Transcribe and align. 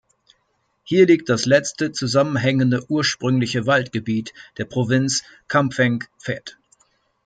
Hier 0.83 1.05
liegt 1.05 1.29
das 1.29 1.45
letzte 1.45 1.91
zusammenhängende 1.91 2.89
ursprüngliche 2.89 3.67
Waldgebiet 3.67 4.33
der 4.57 4.65
Provinz 4.65 5.21
Kamphaeng 5.47 6.05
Phet. 6.17 6.57